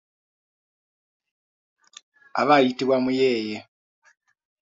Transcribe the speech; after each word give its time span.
Aba 2.39 2.53
ayitibwa 2.57 2.97
muyeeye. 3.03 3.57